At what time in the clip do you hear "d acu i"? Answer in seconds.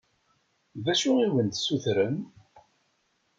0.83-1.23